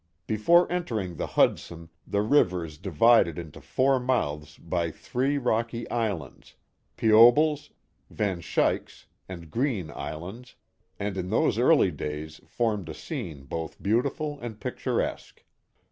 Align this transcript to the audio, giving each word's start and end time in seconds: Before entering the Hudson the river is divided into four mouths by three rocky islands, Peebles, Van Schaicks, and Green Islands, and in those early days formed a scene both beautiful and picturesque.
Before 0.25 0.65
entering 0.71 1.17
the 1.17 1.27
Hudson 1.37 1.89
the 2.07 2.23
river 2.23 2.65
is 2.65 2.79
divided 2.79 3.37
into 3.37 3.61
four 3.61 3.99
mouths 3.99 4.57
by 4.57 4.89
three 4.89 5.37
rocky 5.37 5.87
islands, 5.91 6.55
Peebles, 6.97 7.69
Van 8.09 8.41
Schaicks, 8.41 9.05
and 9.29 9.51
Green 9.51 9.91
Islands, 9.91 10.55
and 10.99 11.17
in 11.17 11.29
those 11.29 11.59
early 11.59 11.91
days 11.91 12.41
formed 12.47 12.89
a 12.89 12.95
scene 12.95 13.43
both 13.43 13.79
beautiful 13.79 14.39
and 14.41 14.59
picturesque. 14.59 15.43